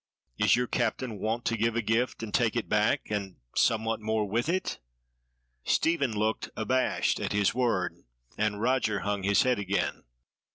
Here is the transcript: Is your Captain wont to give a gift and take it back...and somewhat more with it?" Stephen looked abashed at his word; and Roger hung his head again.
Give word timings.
Is 0.39 0.55
your 0.55 0.65
Captain 0.65 1.19
wont 1.19 1.45
to 1.45 1.55
give 1.55 1.75
a 1.75 1.81
gift 1.83 2.23
and 2.23 2.33
take 2.33 2.55
it 2.55 2.67
back...and 2.67 3.35
somewhat 3.55 4.01
more 4.01 4.27
with 4.27 4.49
it?" 4.49 4.79
Stephen 5.63 6.11
looked 6.17 6.49
abashed 6.57 7.19
at 7.19 7.33
his 7.33 7.53
word; 7.53 7.97
and 8.35 8.59
Roger 8.59 9.01
hung 9.01 9.21
his 9.21 9.43
head 9.43 9.59
again. 9.59 10.05